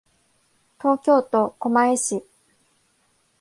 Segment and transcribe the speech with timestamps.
[0.79, 2.23] 東京都狛江市